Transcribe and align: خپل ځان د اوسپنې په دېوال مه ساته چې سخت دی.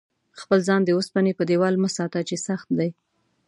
خپل 0.41 0.59
ځان 0.67 0.81
د 0.83 0.89
اوسپنې 0.97 1.31
په 1.35 1.43
دېوال 1.49 1.75
مه 1.83 1.89
ساته 1.97 2.19
چې 2.29 2.35
سخت 2.47 2.67
دی. 2.79 2.89